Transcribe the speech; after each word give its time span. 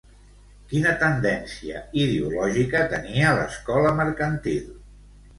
Quina 0.69 0.93
tendència 1.01 1.81
ideològica 2.05 2.81
tenia 2.93 3.35
l'Escola 3.41 3.93
Mercantil? 3.99 4.65